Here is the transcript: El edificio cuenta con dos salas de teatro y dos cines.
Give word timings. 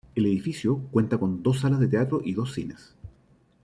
El 0.15 0.25
edificio 0.25 0.79
cuenta 0.89 1.19
con 1.19 1.43
dos 1.43 1.59
salas 1.59 1.79
de 1.79 1.87
teatro 1.87 2.21
y 2.23 2.33
dos 2.33 2.53
cines. 2.53 2.95